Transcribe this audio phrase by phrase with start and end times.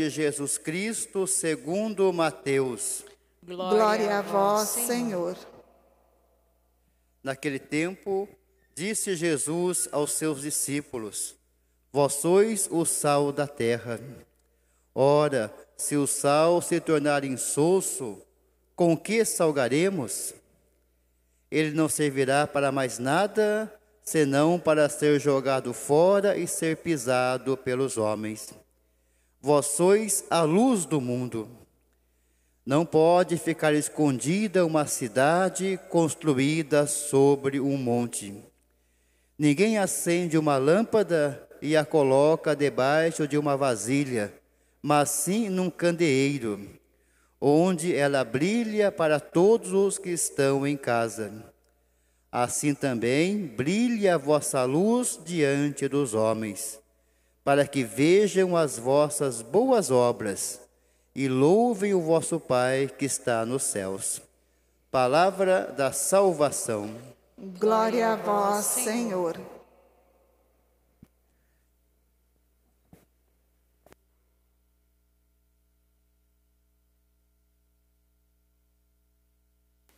[0.00, 3.04] de Jesus Cristo, segundo Mateus.
[3.42, 5.36] Glória a vós, Senhor.
[7.22, 8.26] Naquele tempo,
[8.74, 11.36] disse Jesus aos seus discípulos:
[11.92, 14.00] Vós sois o sal da terra.
[14.94, 18.22] Ora, se o sal se tornar insosso,
[18.74, 20.32] com que salgaremos?
[21.50, 23.70] Ele não servirá para mais nada,
[24.02, 28.59] senão para ser jogado fora e ser pisado pelos homens.
[29.42, 31.48] Vós sois a luz do mundo.
[32.64, 38.34] Não pode ficar escondida uma cidade construída sobre um monte.
[39.38, 44.30] Ninguém acende uma lâmpada e a coloca debaixo de uma vasilha,
[44.82, 46.68] mas sim num candeeiro,
[47.40, 51.50] onde ela brilha para todos os que estão em casa.
[52.30, 56.78] Assim também brilhe a vossa luz diante dos homens
[57.44, 60.60] para que vejam as vossas boas obras
[61.14, 64.22] e louvem o vosso Pai que está nos céus.
[64.90, 66.94] Palavra da salvação.
[67.38, 69.40] Glória a vós, Senhor.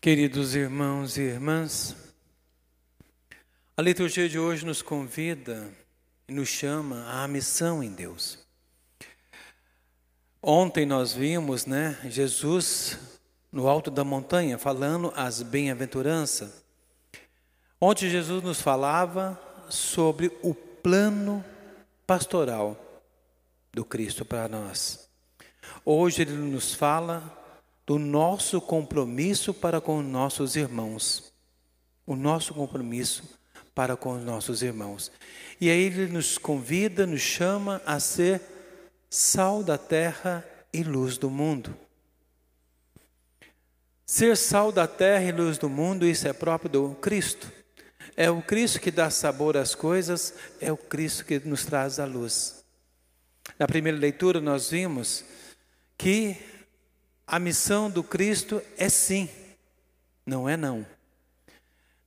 [0.01, 1.97] Queridos irmãos e irmãs,
[3.77, 5.71] a liturgia de hoje nos convida
[6.29, 8.39] nos chama à missão em Deus.
[10.43, 12.99] Ontem nós vimos, né, Jesus
[13.53, 16.65] no alto da montanha falando as bem-aventuranças.
[17.81, 21.45] Ontem Jesus nos falava sobre o plano
[22.07, 22.77] pastoral
[23.73, 25.09] do Cristo para nós.
[25.85, 27.23] Hoje ele nos fala
[27.87, 31.33] do nosso compromisso para com nossos irmãos.
[32.07, 33.39] O nosso compromisso
[33.75, 35.11] para com os nossos irmãos.
[35.61, 38.41] E aí ele nos convida, nos chama a ser
[39.09, 41.75] sal da terra e luz do mundo.
[44.05, 47.51] Ser sal da terra e luz do mundo, isso é próprio do Cristo.
[48.17, 52.05] É o Cristo que dá sabor às coisas, é o Cristo que nos traz a
[52.05, 52.63] luz.
[53.59, 55.25] Na primeira leitura, nós vimos
[55.97, 56.37] que
[57.27, 59.29] a missão do Cristo é sim,
[60.27, 60.85] não é não.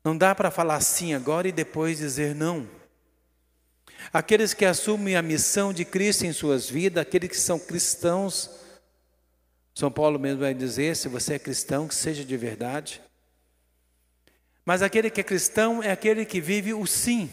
[0.05, 2.69] Não dá para falar sim agora e depois dizer não.
[4.13, 8.51] Aqueles que assumem a missão de Cristo em suas vidas, aqueles que são cristãos,
[9.73, 13.01] São Paulo mesmo vai dizer: se você é cristão, que seja de verdade.
[14.63, 17.27] Mas aquele que é cristão é aquele que vive o sim.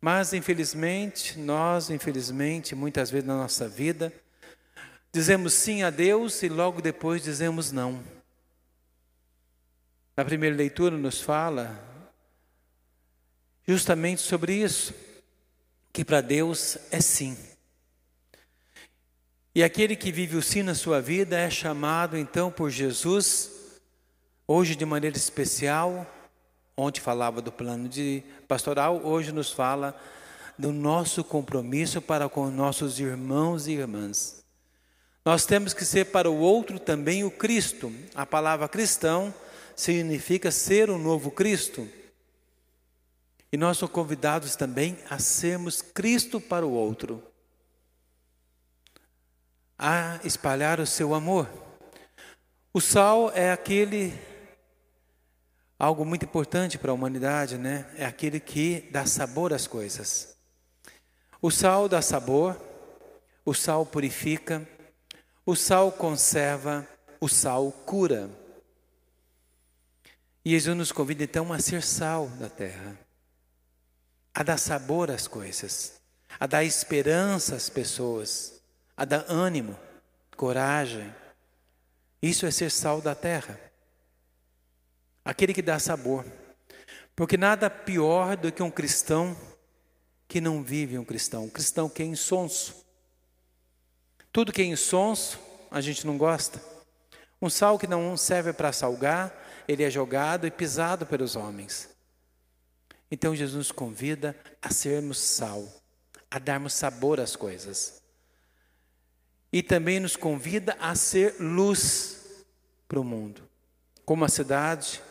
[0.00, 4.12] Mas infelizmente, nós, infelizmente, muitas vezes na nossa vida,
[5.12, 8.21] dizemos sim a Deus e logo depois dizemos não.
[10.16, 11.82] Na primeira leitura nos fala
[13.66, 14.92] justamente sobre isso,
[15.92, 17.36] que para Deus é sim.
[19.54, 23.50] E aquele que vive o sim na sua vida é chamado então por Jesus,
[24.46, 26.06] hoje de maneira especial,
[26.76, 29.98] ontem falava do plano de pastoral, hoje nos fala
[30.58, 34.44] do nosso compromisso para com nossos irmãos e irmãs.
[35.24, 37.92] Nós temos que ser para o outro também o Cristo.
[38.14, 39.32] A palavra cristão
[39.76, 41.88] significa ser o novo Cristo.
[43.52, 47.22] E nós somos convidados também a sermos Cristo para o outro,
[49.78, 51.48] a espalhar o seu amor.
[52.72, 54.18] O sal é aquele
[55.78, 57.86] algo muito importante para a humanidade, né?
[57.96, 60.36] É aquele que dá sabor às coisas.
[61.40, 62.56] O sal dá sabor,
[63.44, 64.66] o sal purifica,
[65.44, 66.86] o sal conserva,
[67.20, 68.30] o sal cura.
[70.44, 72.98] E Jesus nos convida então a ser sal da terra,
[74.34, 76.00] a dar sabor às coisas,
[76.38, 78.60] a dar esperança às pessoas,
[78.96, 79.78] a dar ânimo,
[80.36, 81.14] coragem.
[82.20, 83.58] Isso é ser sal da terra.
[85.24, 86.24] Aquele que dá sabor.
[87.14, 89.36] Porque nada pior do que um cristão
[90.26, 92.86] que não vive um cristão, um cristão que é insonso.
[94.32, 95.38] Tudo que é insonso,
[95.70, 96.60] a gente não gosta.
[97.40, 99.30] Um sal que não serve para salgar,
[99.66, 101.88] ele é jogado e pisado pelos homens.
[103.10, 105.66] Então Jesus nos convida a sermos sal,
[106.30, 108.02] a darmos sabor às coisas.
[109.52, 112.44] E também nos convida a ser luz
[112.88, 113.42] para o mundo,
[114.04, 115.02] como a cidade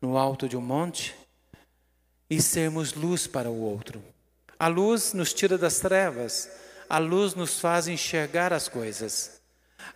[0.00, 1.14] no alto de um monte,
[2.28, 4.02] e sermos luz para o outro.
[4.58, 6.50] A luz nos tira das trevas,
[6.88, 9.37] a luz nos faz enxergar as coisas.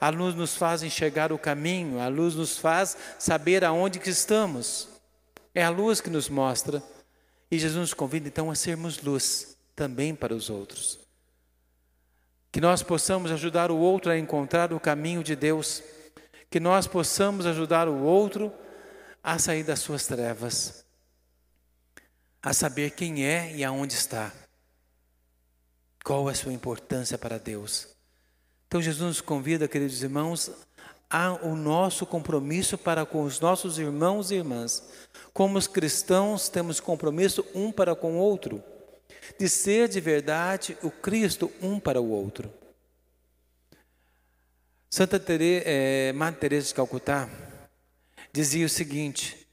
[0.01, 4.89] A luz nos faz enxergar o caminho, a luz nos faz saber aonde que estamos.
[5.55, 6.83] É a luz que nos mostra.
[7.51, 10.99] E Jesus nos convida então a sermos luz também para os outros.
[12.51, 15.83] Que nós possamos ajudar o outro a encontrar o caminho de Deus.
[16.51, 18.53] Que nós possamos ajudar o outro
[19.23, 20.85] a sair das suas trevas.
[22.43, 24.33] A saber quem é e aonde está.
[26.05, 27.89] Qual é a sua importância para Deus.
[28.73, 30.51] Então Jesus nos convida, queridos irmãos,
[31.11, 34.83] a o nosso compromisso para com os nossos irmãos e irmãs.
[35.31, 38.65] Como os cristãos temos compromisso um para com o outro,
[39.39, 42.51] de ser de verdade o Cristo um para o outro.
[44.89, 47.29] Santa Tere, é, Madre Teresa de Calcutá
[48.33, 49.47] dizia o seguinte: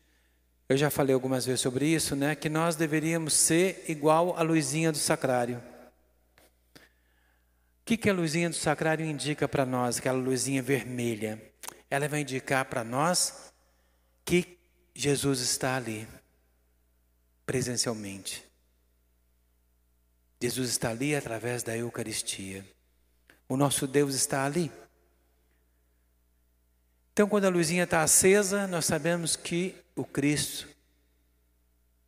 [0.69, 2.35] eu já falei algumas vezes sobre isso, né?
[2.35, 5.61] Que nós deveríamos ser igual a luzinha do sacrário.
[7.89, 9.97] Que, que a luzinha do sacrário indica para nós?
[9.97, 11.41] Aquela luzinha vermelha.
[11.89, 13.51] Ela vai indicar para nós
[14.23, 14.59] que
[14.93, 16.07] Jesus está ali,
[17.47, 18.45] presencialmente.
[20.39, 22.63] Jesus está ali através da Eucaristia.
[23.47, 24.71] O nosso Deus está ali.
[27.11, 30.69] Então, quando a luzinha está acesa, nós sabemos que o Cristo,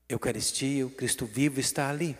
[0.08, 2.16] Eucaristia, o Cristo vivo está ali.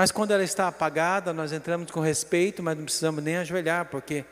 [0.00, 4.24] Mas quando ela está apagada, nós entramos com respeito, mas não precisamos nem ajoelhar, porque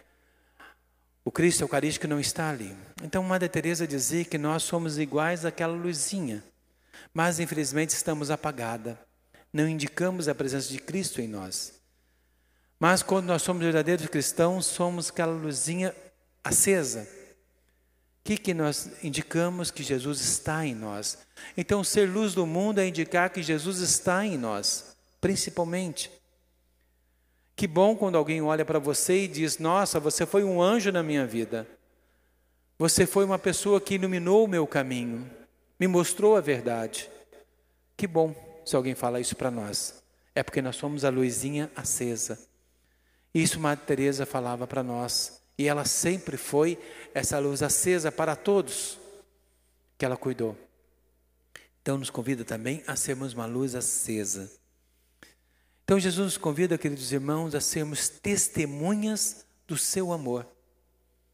[1.22, 2.74] o Cristo Eucarístico não está ali.
[3.02, 6.42] Então, Madre Teresa dizia que nós somos iguais àquela luzinha,
[7.12, 8.98] mas infelizmente estamos apagada.
[9.52, 11.74] Não indicamos a presença de Cristo em nós.
[12.80, 15.94] Mas quando nós somos verdadeiros cristãos, somos aquela luzinha
[16.42, 17.02] acesa.
[17.02, 21.18] O que, que nós indicamos que Jesus está em nós?
[21.58, 26.10] Então, ser luz do mundo é indicar que Jesus está em nós, principalmente.
[27.56, 31.02] Que bom quando alguém olha para você e diz: Nossa, você foi um anjo na
[31.02, 31.66] minha vida.
[32.78, 35.28] Você foi uma pessoa que iluminou o meu caminho,
[35.80, 37.10] me mostrou a verdade.
[37.96, 38.32] Que bom
[38.64, 40.00] se alguém fala isso para nós.
[40.34, 42.38] É porque nós somos a luzinha acesa.
[43.34, 45.42] Isso Madre Teresa falava para nós.
[45.58, 46.78] E ela sempre foi
[47.12, 48.96] essa luz acesa para todos
[49.98, 50.56] que ela cuidou.
[51.82, 54.48] Então nos convida também a sermos uma luz acesa.
[55.88, 60.46] Então Jesus nos convida, queridos irmãos, a sermos testemunhas do seu amor,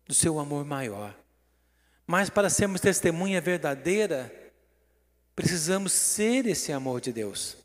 [0.06, 1.12] do seu amor maior.
[2.06, 4.32] Mas para sermos testemunha verdadeira,
[5.34, 7.56] precisamos ser esse amor de Deus.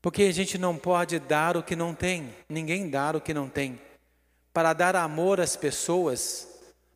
[0.00, 3.48] Porque a gente não pode dar o que não tem, ninguém dá o que não
[3.48, 3.80] tem
[4.52, 6.46] para dar amor às pessoas,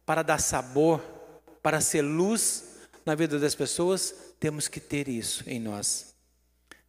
[0.05, 1.01] para dar sabor,
[1.61, 6.16] para ser luz na vida das pessoas, temos que ter isso em nós.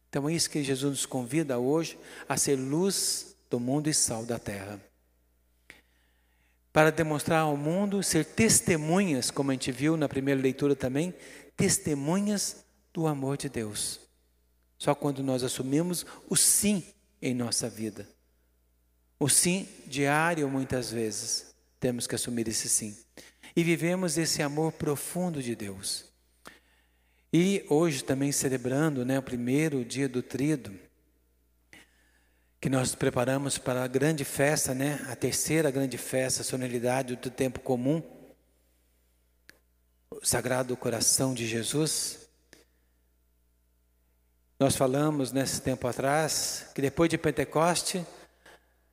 [0.08, 4.24] Então é isso que Jesus nos convida hoje a ser luz do mundo e sal
[4.24, 4.80] da terra.
[6.72, 11.14] Para demonstrar ao mundo, ser testemunhas, como a gente viu na primeira leitura também,
[11.56, 14.00] testemunhas do amor de Deus.
[14.78, 16.84] Só quando nós assumimos o sim
[17.20, 18.08] em nossa vida.
[19.18, 22.96] O sim diário, muitas vezes, temos que assumir esse sim.
[23.56, 26.07] E vivemos esse amor profundo de Deus.
[27.32, 30.74] E hoje também celebrando né, o primeiro dia do trido,
[32.60, 37.30] que nós preparamos para a grande festa, né, a terceira grande festa, a solenidade do
[37.30, 38.02] tempo comum,
[40.10, 42.28] o Sagrado Coração de Jesus.
[44.58, 48.04] Nós falamos nesse tempo atrás que depois de Pentecoste,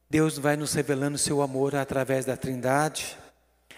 [0.10, 3.18] Deus vai nos revelando seu amor através da Trindade,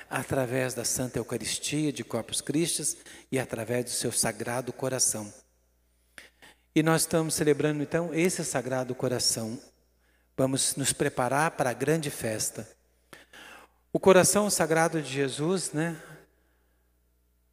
[0.10, 2.98] através da Santa Eucaristia de Corpus Christi
[3.32, 5.32] e através do seu Sagrado Coração.
[6.76, 9.60] E nós estamos celebrando então esse Sagrado Coração.
[10.38, 12.68] Vamos nos preparar para a grande festa.
[13.92, 16.00] O coração sagrado de Jesus, né?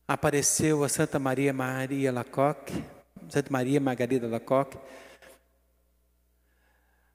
[0.07, 2.85] Apareceu a Santa Maria Maria Lacoque,
[3.31, 4.77] Santa Maria Margarida Lacoque,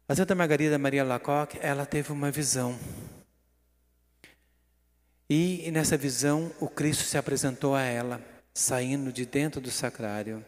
[0.07, 2.75] a Santa Margarida Maria Lacoque, ela teve uma visão.
[5.29, 8.21] E nessa visão, o Cristo se apresentou a ela,
[8.53, 10.43] saindo de dentro do sacrário.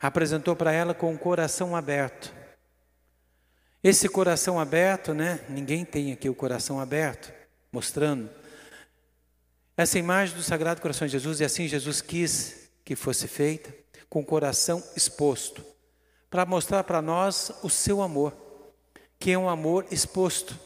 [0.00, 2.34] Apresentou para ela com o coração aberto.
[3.82, 5.40] Esse coração aberto, né?
[5.48, 7.32] Ninguém tem aqui o coração aberto,
[7.72, 8.28] mostrando.
[9.76, 13.74] Essa imagem do Sagrado Coração de Jesus, e assim Jesus quis que fosse feita,
[14.10, 15.64] com o coração exposto,
[16.28, 18.50] para mostrar para nós o seu amor
[19.20, 20.58] que é um amor exposto.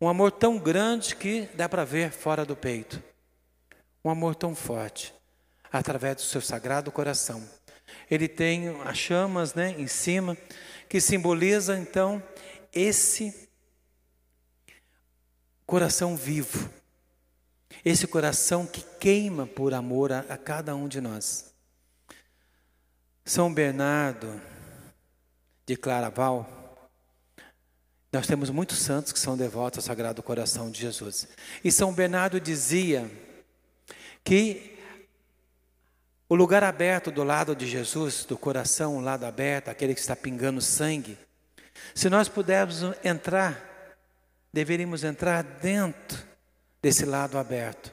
[0.00, 3.02] Um amor tão grande que dá para ver fora do peito.
[4.04, 5.14] Um amor tão forte,
[5.72, 7.42] através do seu sagrado coração.
[8.10, 10.36] Ele tem as chamas né, em cima,
[10.88, 12.22] que simboliza então
[12.72, 13.48] esse
[15.64, 16.70] coração vivo,
[17.84, 21.54] esse coração que queima por amor a, a cada um de nós.
[23.24, 24.40] São Bernardo,
[25.66, 26.65] de Claraval,
[28.16, 31.28] nós temos muitos santos que são devotos ao Sagrado Coração de Jesus.
[31.62, 33.10] E São Bernardo dizia
[34.24, 34.74] que
[36.26, 40.16] o lugar aberto do lado de Jesus, do coração, o lado aberto, aquele que está
[40.16, 41.18] pingando sangue,
[41.94, 43.62] se nós pudermos entrar,
[44.50, 46.18] deveríamos entrar dentro
[46.80, 47.92] desse lado aberto.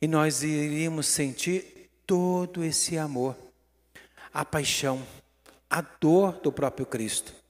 [0.00, 3.36] E nós iríamos sentir todo esse amor,
[4.32, 5.04] a paixão,
[5.68, 7.41] a dor do próprio Cristo.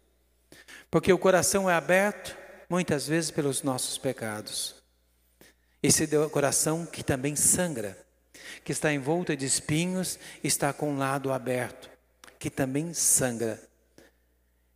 [0.92, 2.36] Porque o coração é aberto
[2.68, 4.74] muitas vezes pelos nossos pecados.
[5.82, 7.96] Esse coração que também sangra,
[8.62, 11.88] que está envolto de espinhos, está com o lado aberto,
[12.38, 13.58] que também sangra.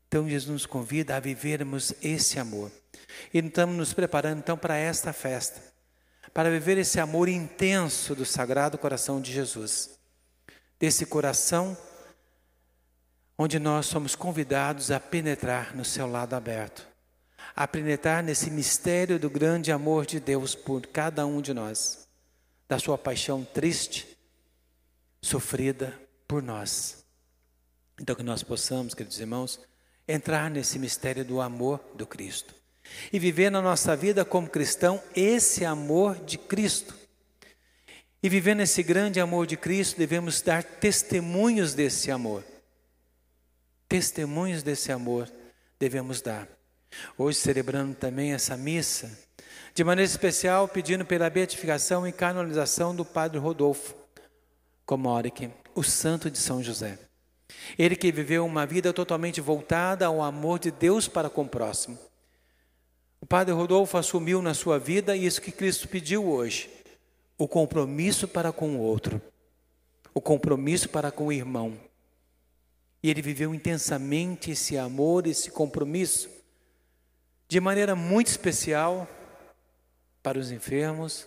[0.09, 2.73] Então Jesus nos convida a vivermos esse amor.
[3.35, 5.61] E estamos nos preparando então para esta festa,
[6.33, 9.99] para viver esse amor intenso do Sagrado Coração de Jesus.
[10.81, 11.77] Desse coração
[13.39, 16.87] onde nós somos convidados a penetrar no seu lado aberto,
[17.55, 22.09] a penetrar nesse mistério do grande amor de Deus por cada um de nós,
[22.69, 24.17] da sua paixão triste,
[25.21, 27.05] sofrida por nós.
[28.01, 29.61] Então, que nós possamos, queridos irmãos,
[30.09, 32.55] entrar nesse mistério do amor do Cristo
[33.13, 36.95] e viver na nossa vida como cristão esse amor de Cristo.
[38.23, 42.45] E vivendo esse grande amor de Cristo, devemos dar testemunhos desse amor
[43.97, 45.27] testemunhos desse amor
[45.79, 46.47] devemos dar.
[47.17, 49.11] Hoje, celebrando também essa missa,
[49.75, 53.95] de maneira especial, pedindo pela beatificação e canonização do Padre Rodolfo
[54.85, 56.99] Comoric, o santo de São José.
[57.79, 61.99] Ele que viveu uma vida totalmente voltada ao amor de Deus para com o próximo.
[63.19, 66.69] O Padre Rodolfo assumiu na sua vida isso que Cristo pediu hoje:
[67.39, 69.23] o compromisso para com o outro,
[70.13, 71.79] o compromisso para com o irmão,
[73.07, 76.29] e ele viveu intensamente esse amor, esse compromisso,
[77.47, 79.07] de maneira muito especial
[80.21, 81.25] para os enfermos,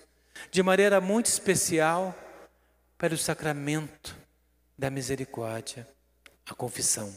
[0.52, 2.14] de maneira muito especial
[2.98, 4.14] para o sacramento
[4.78, 5.88] da misericórdia,
[6.46, 7.16] a confissão.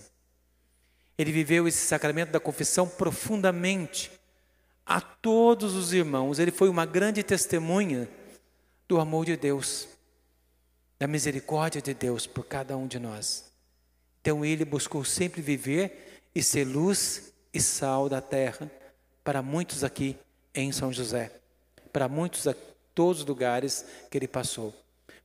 [1.19, 4.13] Ele viveu esse sacramento da confissão profundamente
[4.87, 6.39] a todos os irmãos.
[6.39, 8.09] Ele foi uma grande testemunha
[8.87, 9.89] do amor de Deus,
[11.01, 13.51] da misericórdia de Deus por cada um de nós.
[14.23, 18.71] Então ele buscou sempre viver e ser luz e sal da terra
[19.25, 20.17] para muitos aqui
[20.55, 21.33] em São José,
[21.93, 22.55] para muitos a
[22.95, 24.73] todos os lugares que ele passou.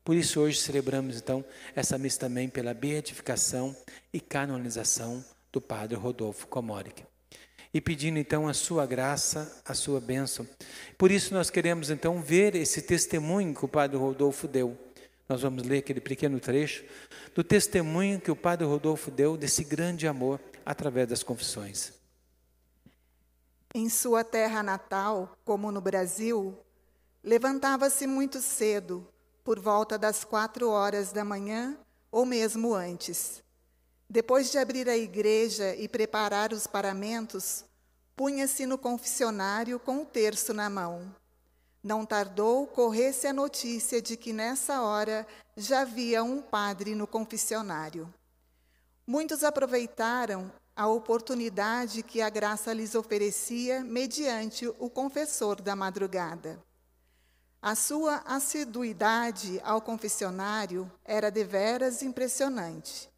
[0.04, 3.76] Por isso hoje celebramos então essa missa também pela beatificação
[4.12, 7.04] e canonização do Padre Rodolfo Comoric.
[7.74, 10.48] E pedindo então a sua graça, a sua bênção.
[10.98, 14.76] Por isso nós queremos então ver esse testemunho que o Padre Rodolfo deu
[15.28, 16.86] nós vamos ler aquele pequeno trecho
[17.36, 21.94] do testemunho que o Padre Rodolfo deu desse grande amor através das confissões.
[23.74, 26.58] Em sua terra natal, como no Brasil,
[27.24, 29.06] levantava-se muito cedo,
[29.44, 31.78] por volta das quatro horas da manhã
[32.10, 33.44] ou mesmo antes.
[34.10, 37.66] Depois de abrir a igreja e preparar os paramentos,
[38.16, 41.14] punha-se no confessionário com o terço na mão
[41.88, 45.26] não tardou, corresse a notícia de que nessa hora
[45.56, 48.14] já havia um padre no confessionário.
[49.08, 56.62] Muitos aproveitaram a oportunidade que a graça lhes oferecia mediante o confessor da madrugada.
[57.62, 63.10] A sua assiduidade ao confessionário era deveras impressionante.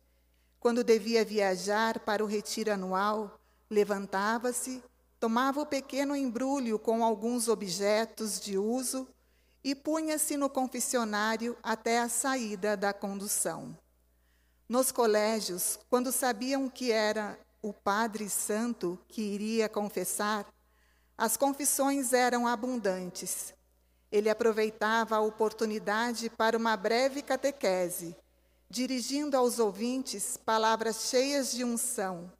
[0.60, 4.84] Quando devia viajar para o retiro anual, levantava-se,
[5.20, 9.08] tomava o pequeno embrulho com alguns objetos de uso
[9.64, 13.78] e punha-se no confessionário até a saída da condução.
[14.68, 20.46] Nos colégios, quando sabiam que era o Padre Santo que iria confessar,
[21.18, 23.54] as confissões eram abundantes.
[24.10, 28.16] Ele aproveitava a oportunidade para uma breve catequese,
[28.70, 32.32] dirigindo aos ouvintes palavras cheias de unção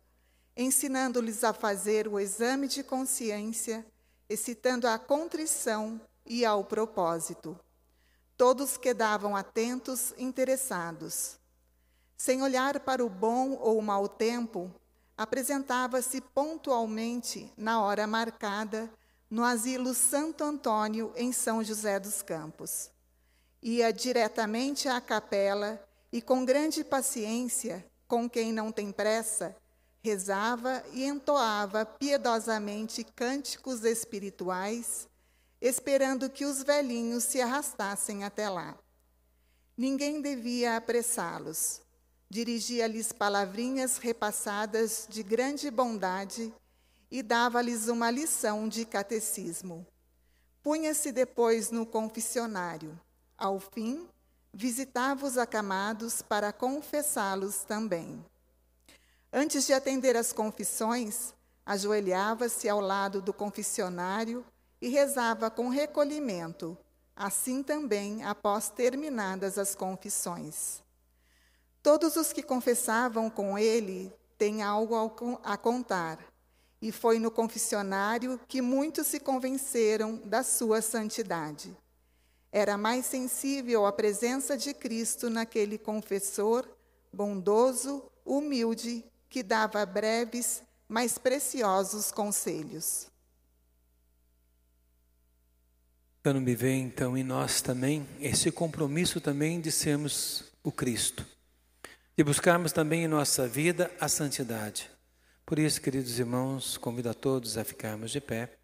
[0.60, 3.86] ensinando-lhes a fazer o exame de consciência,
[4.28, 7.58] excitando a contrição e ao propósito.
[8.36, 11.38] Todos quedavam atentos, interessados.
[12.18, 14.70] Sem olhar para o bom ou o mau tempo,
[15.18, 18.92] apresentava-se pontualmente na hora marcada
[19.30, 22.92] no asilo Santo Antônio, em São José dos Campos.
[23.62, 29.56] Ia diretamente à capela e, com grande paciência, com quem não tem pressa,
[30.04, 35.08] rezava e entoava piedosamente cânticos espirituais,
[35.62, 38.78] esperando que os velhinhos se arrastassem até lá.
[39.78, 41.82] Ninguém devia apressá-los.
[42.30, 46.54] dirigia-lhes palavrinhas repassadas de grande bondade
[47.10, 49.86] e dava-lhes uma lição de catecismo.
[50.62, 53.00] Punha-se depois no confessionário.
[53.36, 54.08] Ao fim,
[54.54, 58.24] visitava os acamados para confessá-los também.
[59.32, 61.34] Antes de atender às confissões,
[61.66, 64.44] ajoelhava-se ao lado do confessionário
[64.82, 66.78] e rezava com recolhimento,
[67.16, 70.82] assim também após terminadas as confissões.
[71.84, 74.96] Todos os que confessavam com ele têm algo
[75.44, 76.20] a contar,
[76.82, 81.76] e foi no confessionário que muitos se convenceram da sua santidade.
[82.52, 86.68] Era mais sensível à presença de Cristo naquele confessor,
[87.14, 93.08] bondoso, humilde, que dava breves, mas preciosos conselhos.
[96.24, 101.26] Quando me vê então em nós também esse compromisso também de sermos o Cristo,
[102.18, 104.92] de buscarmos também em nossa vida a santidade.
[105.46, 108.59] Por isso, queridos irmãos, convido a todos a ficarmos de pé.